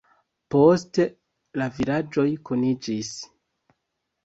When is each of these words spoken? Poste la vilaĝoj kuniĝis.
Poste 0.53 1.05
la 1.61 1.69
vilaĝoj 1.77 2.27
kuniĝis. 2.51 3.15